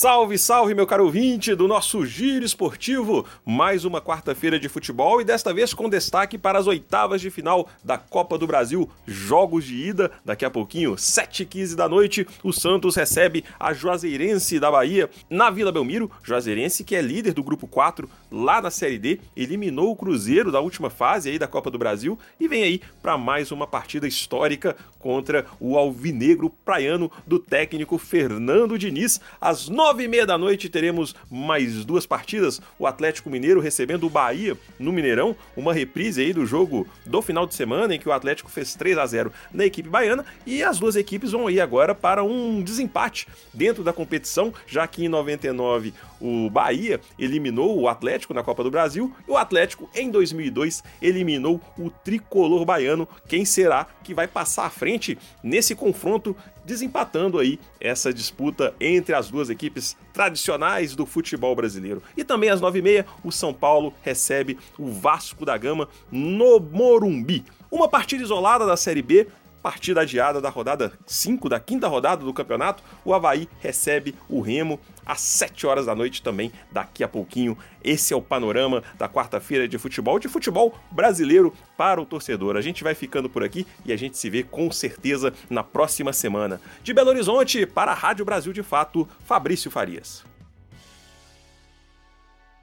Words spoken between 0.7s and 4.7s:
meu caro ouvinte do nosso Giro Esportivo. Mais uma quarta-feira de